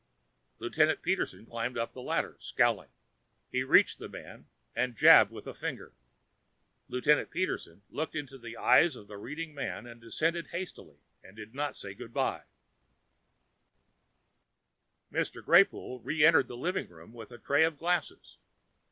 [0.57, 2.89] Lieutenant Peterson climbed up the ladder, scowling;
[3.51, 5.93] he reached the man and jabbed with a finger.
[6.89, 11.53] Lieutenant Peterson looked into the eyes of the reading man and descended hastily and did
[11.53, 12.45] not say goodbye....
[15.11, 15.45] Mr.
[15.45, 18.37] Greypoole reentered the living room with a tray of glasses.